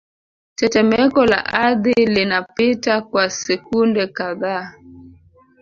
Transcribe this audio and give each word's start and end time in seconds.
Tetemeko 0.55 1.25
la 1.25 1.45
ardhi 1.53 1.93
linapita 2.11 3.01
kwa 3.01 3.29
sekunde 3.29 4.07
kadhaa 4.07 4.73